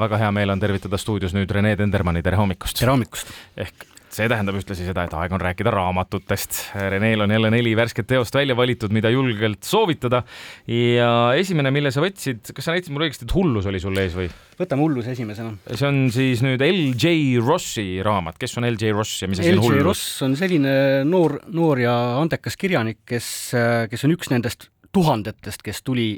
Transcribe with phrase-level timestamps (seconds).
[0.00, 2.78] väga hea meel on tervitada stuudios nüüd Rene Tendermanni, tere hommikust!
[2.80, 3.32] tere hommikust!
[3.58, 6.58] ehk see tähendab ühtlasi seda, et aeg on rääkida raamatutest.
[6.94, 10.22] Reneel on jälle neli värsket teost välja valitud, mida julgelt soovitada.
[10.66, 14.16] ja esimene, mille sa võtsid, kas sa näitasid mulle õigesti, et Hullus oli sul ees
[14.16, 14.30] või?
[14.58, 15.52] võtame Hullus esimesena.
[15.74, 17.38] see on siis nüüd L.J.
[17.44, 18.94] Rossi raamat, kes on L.J.
[18.96, 19.76] Ross ja mis asi on Hullus?
[19.76, 19.86] L.J.
[19.90, 20.74] Ross on selline
[21.08, 23.52] noor, noor ja andekas kirjanik, kes,
[23.92, 26.14] kes on üks nendest tuhandetest, kes tuli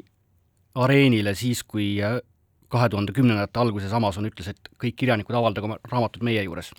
[0.79, 1.97] areenile siis, kui
[2.71, 6.71] kahe tuhande kümnendate alguses Amazon ütles, et kõik kirjanikud avaldage oma raamatud meie juures.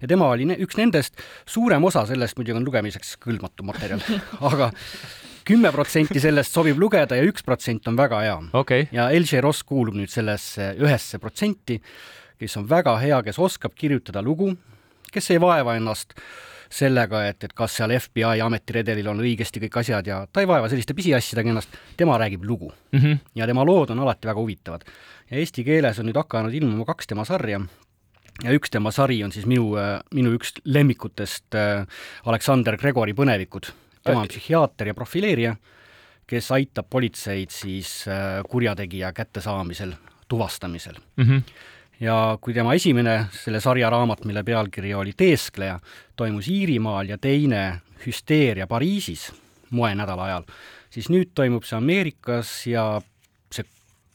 [0.00, 4.02] ja tema oli ne üks nendest, suurem osa sellest muidugi on lugemiseks kõlbmatu materjal
[4.50, 4.72] aga
[5.46, 8.36] kümme protsenti sellest sobib lugeda ja üks protsent on väga hea.
[8.60, 8.88] Okay..
[8.92, 11.78] ja LG Ross kuulub nüüd sellesse ühesse protsenti,
[12.40, 14.50] kes on väga hea, kes oskab kirjutada lugu,
[15.12, 16.16] kes ei vaeva ennast
[16.70, 20.68] sellega, et, et kas seal FBI ametiredelil on õigesti kõik asjad ja ta ei vaeva
[20.68, 22.98] selliste pisiasjadega ennast, tema räägib lugu mm.
[22.98, 23.18] -hmm.
[23.34, 24.84] ja tema lood on alati väga huvitavad.
[25.30, 27.60] ja eesti keeles on nüüd hakanud ilmuma kaks tema sarja
[28.44, 29.74] ja üks tema sari on siis minu,
[30.14, 31.86] minu üks lemmikutest äh,
[32.24, 33.72] Aleksander Gregori Põnevikud.
[34.04, 35.56] tema on psühhiaater ja profileerija,
[36.26, 39.94] kes aitab politseid siis äh, kurjategija kättesaamisel,
[40.28, 41.24] tuvastamisel mm.
[41.24, 41.42] -hmm
[42.00, 45.78] ja kui tema esimene selle sarja raamat, mille pealkiri oli Teeskleja,
[46.16, 49.30] toimus Iirimaal ja teine Hüsteeria Pariisis
[49.70, 50.46] moenädala ajal,
[50.92, 52.86] siis nüüd toimub see Ameerikas ja
[53.52, 53.66] see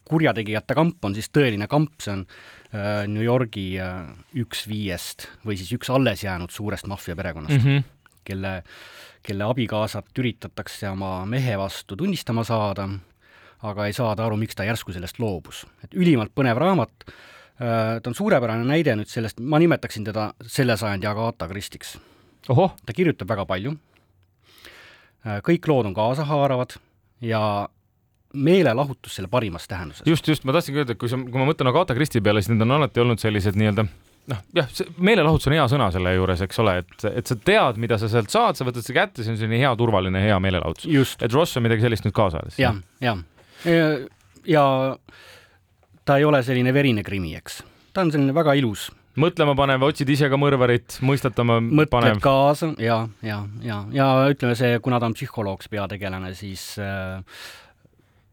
[0.08, 5.58] kurjategijate kamp on siis tõeline kamp, see on äh, New Yorgi äh, üks viiest või
[5.60, 8.18] siis üks alles jäänud suurest maffiaperekonnast mm, -hmm.
[8.24, 8.54] kelle,
[9.24, 12.88] kelle abikaasat üritatakse oma mehe vastu tunnistama saada,
[13.62, 15.66] aga ei saada aru, miks ta järsku sellest loobus.
[15.84, 20.78] et ülimalt põnev raamat Äh, ta on suurepärane näide nüüd sellest, ma nimetaksin teda selle
[20.78, 21.98] sajandi Agatha Christiks.
[22.48, 23.76] ta kirjutab väga palju,
[25.26, 26.80] äh, kõik lood on kaasahaaravad
[27.22, 27.70] ja
[28.34, 30.08] meelelahutus selle parimas tähenduses.
[30.08, 32.54] just, just, ma tahtsingi öelda, et kui sa, kui ma mõtlen Agatha Christie peale, siis
[32.54, 33.86] need on alati olnud sellised nii-öelda
[34.32, 37.80] noh, jah, see meelelahutus on hea sõna selle juures, eks ole, et, et sa tead,
[37.82, 41.18] mida sa sealt saad, sa võtad selle kätte, see on selline hea turvaline, hea meelelahutus.
[41.20, 42.60] et Ross on midagi sellist nüüd kaasa ajades.
[42.62, 43.22] jah, jah.
[43.66, 43.90] ja,
[44.50, 44.66] ja
[46.12, 47.62] ta ei ole selline verine krimi, eks.
[47.96, 48.90] ta on selline väga ilus.
[49.22, 52.20] mõtlema panev, otsid ise ka mõrvarit, mõistatama mõtled panev.
[52.24, 57.24] kaasa ja, ja, ja, ja ütleme see, kuna ta on psühholoog, peategelane, siis äh,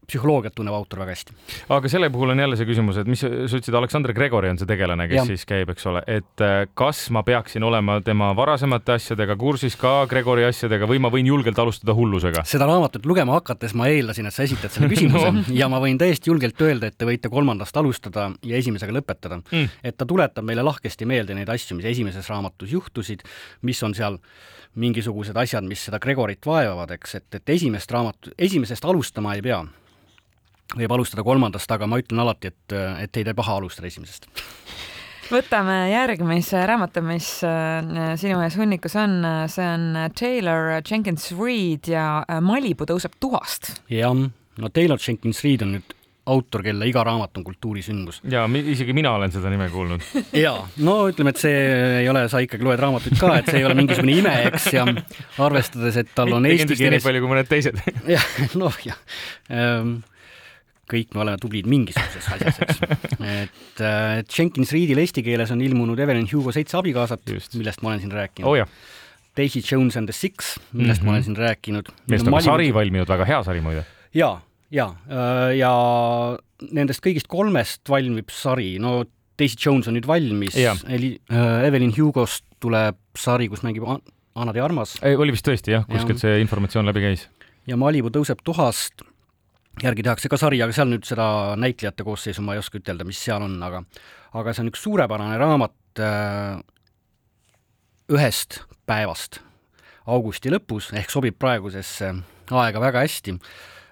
[0.09, 1.35] psühholoogiat tunneb autor väga hästi.
[1.75, 4.69] aga selle puhul on jälle see küsimus, et mis sa ütlesid, Aleksander Gregori on see
[4.69, 5.25] tegelane, kes ja.
[5.29, 10.03] siis käib, eks ole, et äh, kas ma peaksin olema tema varasemate asjadega kursis ka
[10.09, 12.43] Gregori asjadega või ma võin julgelt alustada hullusega?
[12.49, 15.45] seda raamatut lugema hakates ma eeldasin, et sa esitad selle küsimuse no.
[15.55, 19.81] ja ma võin täiesti julgelt öelda, et te võite kolmandast alustada ja esimesega lõpetada mm..
[19.83, 23.25] et ta tuletab meile lahkesti meelde neid asju, mis esimeses raamatus juhtusid,
[23.67, 24.19] mis on seal
[24.79, 29.63] mingisugused asjad, mis seda Gregorit vaevavad, eks, et, et esimest raamatut, esimesest alustama ei pea
[30.77, 34.29] võib alustada kolmandast, aga ma ütlen alati, et, et ei tee paha alustada esimesest
[35.29, 39.19] võtame järgmise raamatu, mis äh, sinu ees hunnikus on,
[39.51, 39.85] see on
[40.17, 43.75] Taylor Jenkins Reid ja äh, Malibu tõuseb tuhast.
[43.93, 45.95] jah, no Taylor Jenkins Reid on nüüd
[46.29, 48.21] autor, kelle iga raamat on kultuurisündmus.
[48.29, 50.03] ja isegi mina olen seda nime kuulnud.
[50.45, 50.53] ja
[50.85, 51.55] no ütleme, et see
[52.03, 54.85] ei ole, sa ikkagi loed raamatuid ka, et see ei ole mingisugune ime, eks, ja
[55.45, 56.99] arvestades, et tal on eesti keeles.
[56.99, 57.81] nii palju kui mõned teised.
[58.15, 58.99] jah, noh jah
[59.49, 59.99] ähm,
[60.89, 62.81] kõik me oleme tublid mingisuguses asjas, eks.
[63.43, 67.23] et äh, Jenkins Reidil eesti keeles on ilmunud Evelyn Hugo Seitse abikaasat,
[67.59, 68.79] millest ma olen siin rääkinud oh,.
[69.37, 71.05] Daisy Jones and the Six, millest mm -hmm.
[71.05, 71.25] ma olen mhm.
[71.25, 71.91] siin rääkinud.
[72.07, 73.85] millest on ka sari valminud, väga hea sari muide.
[74.13, 74.41] ja,
[74.71, 75.73] ja, äh, ja
[76.71, 79.05] nendest kõigist kolmest valmib sari, no
[79.39, 83.85] Daisy Jones on nüüd valmis, Eli- äh,, Evelyn Hugost tuleb sari, kus mängib
[84.35, 84.97] Anna de Armas.
[85.03, 87.27] oli vist tõesti jah, kuskilt see informatsioon läbi käis.
[87.67, 89.03] ja Malibu tõuseb tuhast
[89.83, 93.19] järgi tehakse ka sari, aga seal nüüd seda näitlejate koosseisu ma ei oska ütelda, mis
[93.23, 93.83] seal on, aga
[94.39, 96.59] aga see on üks suurepärane raamat äh,
[98.13, 99.39] ühest päevast
[100.09, 102.11] augusti lõpus, ehk sobib praegusesse
[102.49, 103.35] aega väga hästi.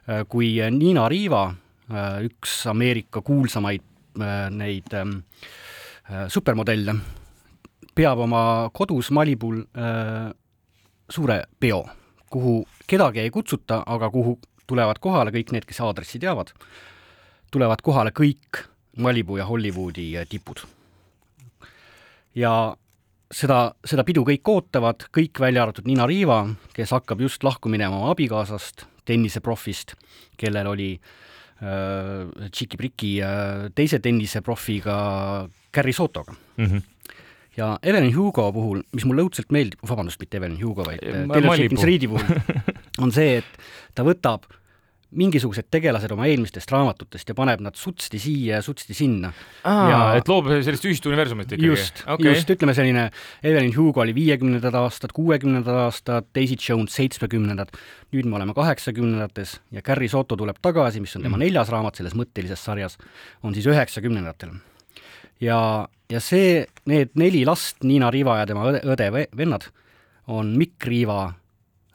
[0.07, 3.85] Äh,, kui Niina Riiva äh,, üks Ameerika kuulsamaid
[4.19, 5.21] äh, neid ähm,
[6.09, 6.97] äh, supermodelle,
[7.97, 8.41] peab oma
[8.73, 10.31] kodus Malibul äh,
[11.09, 11.85] suure peo,
[12.29, 16.51] kuhu kedagi ei kutsuta, aga kuhu tulevad kohale kõik need, kes aadressi teavad,
[17.53, 18.65] tulevad kohale kõik
[18.97, 20.63] Malibu ja Hollywoodi tipud.
[22.35, 22.51] ja
[23.33, 26.43] seda, seda pidu kõik ootavad, kõik välja arvatud Nina Riiva,
[26.73, 29.95] kes hakkab just lahku minema oma abikaasast, tenniseprofist,
[30.37, 34.97] kellel oli äh, Tšiki-Priki äh, teise tenniseprofiga
[35.73, 36.65] Gary Sotoga mm.
[36.65, 36.85] -hmm
[37.57, 41.85] ja Evelyn Hugo puhul, mis mulle õudselt meeldib, vabandust, mitte Evelyn Hugo, vaid Taylor Jenkins
[41.89, 42.41] Reidi puhul,
[43.01, 44.47] on see, et ta võtab
[45.15, 49.31] mingisugused tegelased oma eelmistest raamatutest ja paneb nad sutsti siia ja sutsti sinna.
[49.63, 49.99] Ja...
[50.19, 51.69] et loob sellist ühist universumit ikkagi?
[51.69, 53.05] just okay., just, ütleme selline
[53.45, 57.71] Evelyn Hugo oli viiekümnendad aastad, kuuekümnendad aastad, Daisy Jones seitsmekümnendad,
[58.15, 61.45] nüüd me oleme kaheksakümnendates ja Carrie Soto tuleb tagasi, mis on tema mm.
[61.45, 62.99] neljas raamat selles mõttelises sarjas,
[63.47, 64.57] on siis üheksakümnendatel.
[65.43, 65.59] ja,
[66.11, 69.69] ja see, need neli last, Niina Riiva ja tema õde, õde, vennad,
[70.27, 71.29] on Mikk Riiva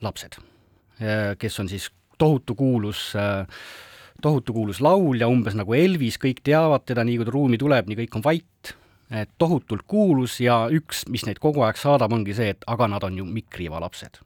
[0.00, 0.40] lapsed,
[1.38, 1.88] kes on siis
[2.18, 3.10] tohutu kuulus
[4.22, 7.98] tohutu kuulus laulja, umbes nagu Elvis, kõik teavad teda, nii kui ta ruumi tuleb, nii
[8.04, 8.74] kõik on vait,
[9.10, 13.02] et tohutult kuulus ja üks, mis neid kogu aeg saadab, ongi see, et aga nad
[13.08, 14.22] on ju Mikk Riiva lapsed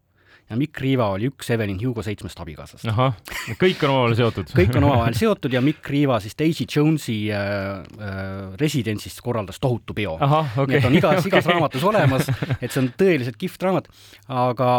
[0.51, 2.87] ja Mikk Riiva oli üks Evelyn Hugo seitsmest abikaasast.
[2.93, 3.17] ahah,
[3.59, 7.83] kõik on omavahel seotud kõik on omavahel seotud ja Mikk Riiva siis Daisy Jonesi äh,
[7.83, 10.17] äh, residentsist korraldas tohutu peo.
[10.17, 10.67] Okay.
[10.67, 13.91] nii et on igas okay., igas raamatus olemas, et see on tõeliselt kihvt raamat,
[14.31, 14.71] aga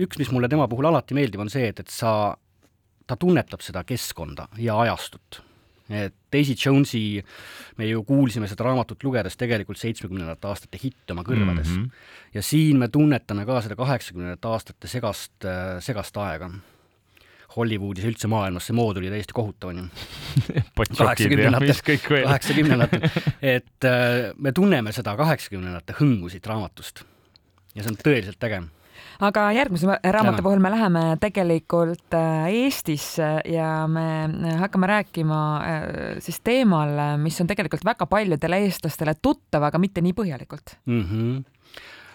[0.00, 2.34] üks, mis mulle tema puhul alati meeldib, on see, et, et sa,
[3.06, 5.42] ta tunnetab seda keskkonda ja ajastut.
[5.90, 7.02] Et Daisy Jonesi,
[7.78, 11.84] me ju kuulsime seda raamatut lugedes tegelikult seitsmekümnendate aastate hitt oma kõrvades mm.
[11.84, 12.34] -hmm.
[12.34, 15.48] ja siin me tunnetame ka seda kaheksakümnendate aastate segast,
[15.80, 16.50] segast aega.
[17.50, 19.86] Hollywoodis ja üldse maailmas see mood oli täiesti kohutav, on ju.
[22.30, 23.08] kaheksakümnendatel,
[23.56, 27.02] et äh, me tunneme seda kaheksakümnendate hõngu siit raamatust.
[27.74, 28.62] ja see on tõeliselt äge
[29.26, 35.86] aga järgmise raamatu puhul me läheme tegelikult äh, Eestisse ja me äh, hakkame rääkima äh,
[36.24, 41.08] siis teemal, mis on tegelikult väga paljudele eestlastele tuttav, aga mitte nii põhjalikult mm.
[41.08, 41.40] -hmm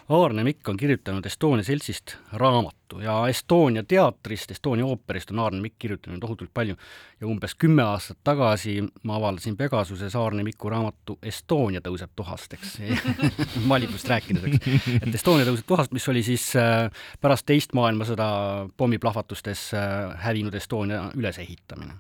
[0.10, 5.80] Aarne Mikk on kirjutanud Estonia seltsist raamatu ja Estonia teatrist, Estonia ooperist on Aarne Mikk
[5.82, 6.76] kirjutanud tohutult palju
[7.22, 12.76] ja umbes kümme aastat tagasi ma avaldasin Pegasuses Aarne Miku raamatu Estonia tõuseb tuhast, eks
[13.72, 14.86] Malibust rääkides, eks.
[15.00, 16.86] et Estonia tõuseb tuhast, mis oli siis äh,
[17.22, 18.30] pärast teist maailmasõda
[18.78, 19.90] pommiplahvatustes äh,
[20.28, 21.98] hävinud Estonia ülesehitamine.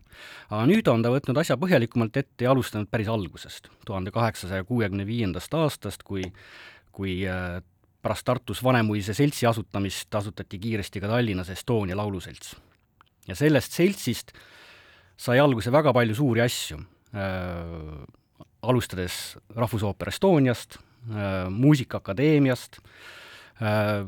[0.51, 5.09] aga nüüd on ta võtnud asja põhjalikumalt ette ja alustanud päris algusest, tuhande kaheksasaja kuuekümne
[5.09, 6.29] viiendast aastast, kui
[6.95, 7.59] kui äh,
[8.05, 12.55] pärast Tartus Vanemuise seltsi asutamist asutati kiiresti ka Tallinnas Estonia lauluselts.
[13.27, 14.35] ja sellest seltsist
[15.17, 18.03] sai alguse väga palju suuri asju äh,,
[18.61, 22.77] alustades Rahvusooper Estoniast äh,, Muusikaakadeemiast
[23.61, 24.05] äh,,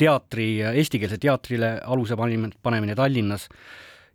[0.00, 3.46] teatri, eestikeelse teatrile aluse panemine, Tallinnas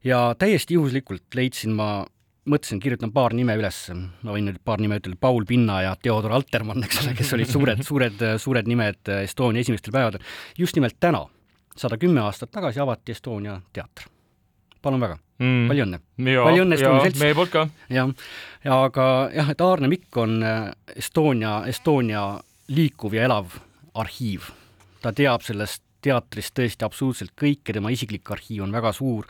[0.04, 2.04] ja täiesti juhuslikult leidsin ma
[2.50, 6.36] mõtlesin, kirjutan paar nime üles, ma võin nüüd paar nime ütelda, Paul Pinna ja Theodor
[6.38, 10.26] Altermann, eks ole, kes olid suured, suured, suured nimed Estonia esimestel päevadel.
[10.58, 11.26] just nimelt täna,
[11.78, 14.10] sada kümme aastat tagasi avati Estonia teater.
[14.82, 16.02] palun väga mm., palju õnne!
[16.18, 17.24] palju õnne Estonia selts!
[17.24, 17.68] meie poolt ka!
[17.90, 18.14] jah,
[18.66, 22.28] ja aga jah, et Aarne Mikk on äh, Estonia, Estonia
[22.68, 23.58] liikuv ja elav
[23.96, 24.52] arhiiv.
[25.02, 29.26] ta teab sellest teatrist tõesti absoluutselt kõike, tema isiklik arhiiv on väga suur,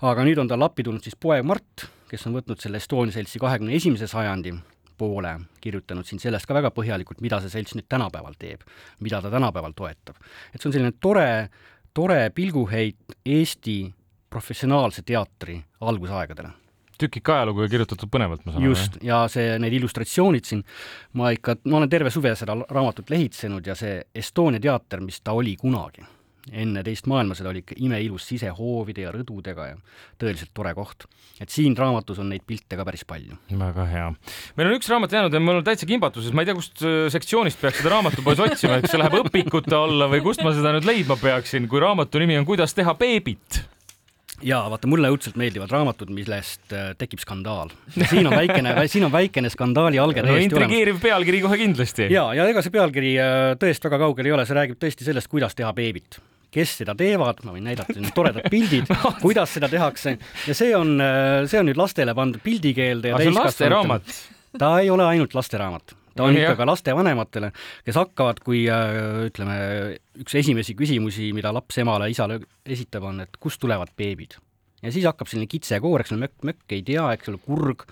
[0.00, 3.40] aga nüüd on talle appi tulnud siis poeg Mart, kes on võtnud selle Estonia seltsi
[3.42, 4.54] kahekümne esimese sajandi
[5.00, 5.34] poole,
[5.64, 8.64] kirjutanud siin sellest ka väga põhjalikult, mida see selts nüüd tänapäeval teeb,
[9.00, 10.18] mida ta tänapäeval toetab.
[10.52, 11.48] et see on selline tore,
[11.94, 13.78] tore pilguheit Eesti
[14.30, 16.56] professionaalse teatri algusaegadele
[17.00, 18.74] tükik ajalugu ja kirjutatud põnevalt, ma saan aru.
[18.74, 20.60] just, ja see, need illustratsioonid siin,
[21.16, 25.32] ma ikka, ma olen terve suve seda raamatut lehitsenud ja see Estonia teater, mis ta
[25.32, 26.04] oli kunagi
[26.48, 29.78] enne teist maailmasõda oli ikka imeilus sisehoovide ja rõdudega ja
[30.20, 31.04] tõeliselt tore koht.
[31.40, 33.36] et siin raamatus on neid pilte ka päris palju.
[33.50, 34.06] väga hea.
[34.56, 37.02] meil on üks raamat jäänud ja mul on täitsa kimbatuses, ma ei tea, kust äh,
[37.12, 40.74] sektsioonist peaks seda raamatupoes otsima, et kas see läheb õpikute alla või kust ma seda
[40.76, 43.60] nüüd leidma peaksin, kui raamatu nimi on Kuidas teha beebit
[44.46, 47.72] jaa, vaata mulle õudselt meeldivad raamatud, millest äh, tekib skandaal.
[48.10, 51.04] siin on väikene, siin on väikene skandaali alge täiesti no, intrigeeriv olemas.
[51.04, 52.08] pealkiri kohe kindlasti.
[52.12, 55.30] ja, ja ega see pealkiri äh, tõest väga kaugel ei ole, see räägib tõesti sellest,
[55.32, 56.20] kuidas teha beebit
[56.54, 58.90] kes seda teevad, ma võin näidata siin toredad pildid,
[59.22, 60.16] kuidas seda tehakse
[60.48, 60.98] ja see on,
[61.50, 64.18] see on nüüd lastele pandud pildikeelde ja täiskasvanutele.
[64.58, 67.52] ta ei ole ainult lasteraamat, ta on ikka ka lastevanematele,
[67.86, 68.64] kes hakkavad, kui
[69.30, 69.56] ütleme,
[70.20, 74.38] üks esimesi küsimusi, mida laps emale, isale esitab, on, et kust tulevad beebid.
[74.82, 77.86] Ja siis hakkab selline kitsekoor, eks ole, mökk-mökk, ei tea, eks ole, kurg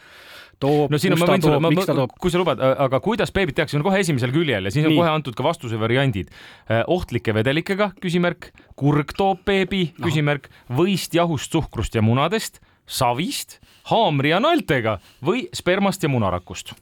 [0.62, 3.78] toob, no siin on, ma võin sulle, ma, kui sa lubad, aga kuidas beebit tehakse,
[3.78, 5.00] on kohe esimesel küljel ja siis on Nii.
[5.02, 6.32] kohe antud ka vastuse variandid.
[6.66, 13.60] Äh, ohtlike vedelikega, küsimärk, kurg toob beebi, küsimärk, võist, jahust, suhkrust ja munadest, savist,
[13.92, 16.74] haamri ja naeltega või spermast ja munarakust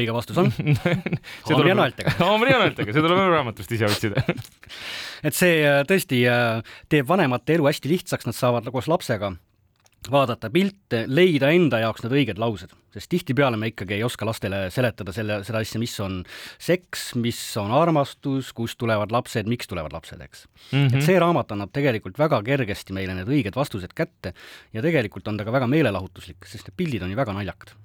[0.00, 2.16] õige vastus on haamri ja naeltega.
[2.18, 4.24] haamri ja naeltega, see tuleb raamatust ise otsida
[5.26, 9.34] et see äh, tõesti äh, teeb vanemate elu hästi lihtsaks, nad saavad koos lapsega
[10.10, 14.64] vaadata pilte, leida enda jaoks need õiged laused, sest tihtipeale me ikkagi ei oska lastele
[14.74, 16.22] seletada selle, seda asja, mis on
[16.62, 20.74] seks, mis on armastus, kust tulevad lapsed, miks tulevad lapsed, eks mm.
[20.74, 20.96] -hmm.
[20.96, 24.34] et see raamat annab tegelikult väga kergesti meile need õiged vastused kätte
[24.72, 27.76] ja tegelikult on ta ka väga meelelahutuslik, sest need pildid on ju väga naljakad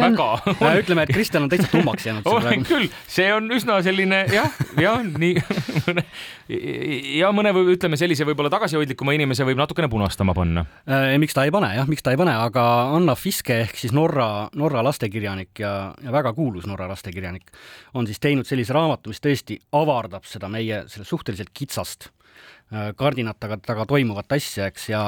[0.00, 0.16] on...
[0.60, 2.26] väga ütleme, et Kristjan on täitsa tummaks jäänud.
[2.34, 5.40] olen küll, see on üsna selline jah, jah, nii
[7.20, 11.14] ja mõne või ütleme sellise võib-olla tagasihoidlikuma inimese võib natukene punastama panna äh,.
[11.22, 12.64] miks ta ei pane jah, miks ta ei pane, aga
[12.96, 17.52] Anna Fiske ehk siis Norra, Norra lastekirjanik ja, ja väga kuulus Norra lastekirjanik
[17.94, 22.10] on siis teinud sellise raamatu, mis tõesti avardab seda meie selle suhteliselt kitsast
[22.72, 25.02] äh, kardinate taga toimuvat asja, eks, ja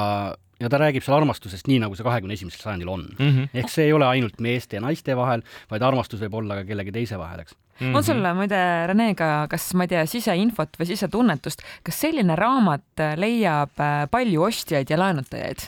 [0.61, 3.29] ja ta räägib seal armastusest nii, nagu see kahekümne esimesel sajandil on mm.
[3.29, 3.49] -hmm.
[3.53, 6.91] ehk see ei ole ainult meeste ja naiste vahel, vaid armastus võib olla ka kellegi
[6.91, 7.87] teise vahel, eks mm.
[7.87, 7.95] -hmm.
[7.97, 13.05] on sul muide, Rene, ka kas ma ei tea, siseinfot või sisetunnetust, kas selline raamat
[13.17, 15.67] leiab äh, palju ostjaid ja laenutajaid?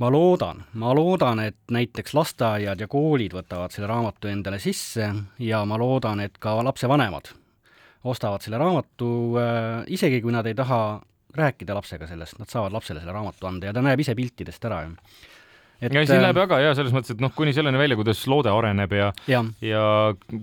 [0.00, 5.64] ma loodan, ma loodan, et näiteks lasteaiad ja koolid võtavad selle raamatu endale sisse ja
[5.64, 7.34] ma loodan, et ka lapsevanemad
[8.04, 11.00] ostavad selle raamatu, äh, isegi kui nad ei taha
[11.36, 14.84] rääkida lapsega sellest, nad saavad lapsele selle raamatu anda ja ta näeb ise piltidest ära
[14.86, 14.96] ju.
[15.80, 18.20] Et, ja siin äh, läheb väga hea selles mõttes, et noh, kuni selleni välja, kuidas
[18.28, 19.84] loode areneb ja, ja., ja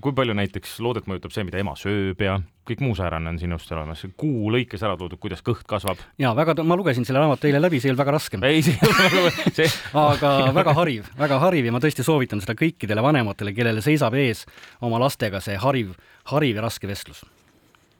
[0.02, 3.70] kui palju näiteks loodet mõjutab see, mida ema sööb ja kõik muu säärane on sinust
[3.72, 6.02] olemas, kuu lõikes ära toodud, kuidas kõht kasvab.
[6.20, 8.42] ja väga, ma lugesin selle raamatu eile läbi, see ei olnud väga raske.
[8.42, 9.70] ei, see ei olnud väga see...
[10.02, 14.48] aga väga hariv, väga hariv ja ma tõesti soovitan seda kõikidele vanematele, kellele seisab ees
[14.82, 15.94] oma lastega see hariv,
[16.34, 17.22] hariv ja raske vestlus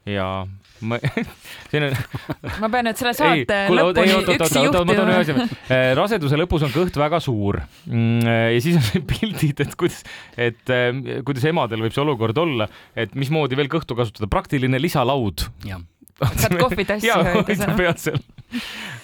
[0.08, 0.28] ja
[0.80, 0.98] ma
[1.70, 1.96] siin on
[2.62, 4.84] ma pean nüüd selle saate ei, kuule, lõpuni ei, oot, üksi juhtima.
[4.86, 5.46] ma toon ühe asja.
[5.74, 10.02] Eh, raseduse lõpus on kõht väga suur mm, eh, ja siis on pildid, et kuidas,
[10.38, 15.48] et eh, kuidas emadel võib see olukord olla, et mismoodi veel kõhtu kasutada, praktiline lisalaud.
[16.18, 18.22] saad kohvitassi hoida pead seal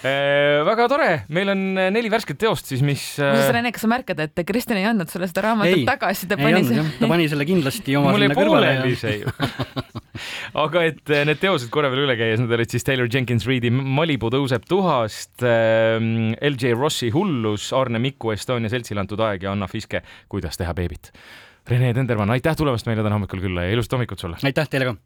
[0.04, 1.60] väga tore, meil on
[1.94, 3.02] neli värsket teost siis, mis.
[3.20, 6.38] muuseas, Rene, kas sa märkad, et Kristjan ei andnud sulle seda raamatut ei, tagasi, ta
[6.40, 6.88] pani selle.
[6.98, 8.50] ta pani selle kindlasti oma sinna kõrvale.
[8.50, 10.02] mul jäi pooleli see ju
[10.64, 13.72] aga et eh, need teosed korra veel üle käies, need olid siis Taylor Jenkins Reidi
[13.74, 19.70] Malibu tõuseb tuhast, ehm, LJ Rossi hullus, Arne Miku Estonia seltsile antud aeg ja Anna
[19.70, 21.12] Fiske Kuidas teha beebit.
[21.68, 24.40] Rene Tendermann, aitäh tulemast meile täna hommikul külla ja ilusat hommikut sulle!
[24.44, 24.98] aitäh teile ka!